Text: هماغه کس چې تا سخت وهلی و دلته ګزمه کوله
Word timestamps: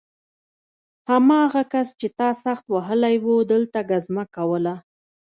هماغه 1.09 1.61
کس 1.73 1.87
چې 1.99 2.07
تا 2.17 2.29
سخت 2.43 2.65
وهلی 2.73 3.15
و 3.23 3.27
دلته 3.51 3.79
ګزمه 3.91 4.23
کوله 4.35 4.75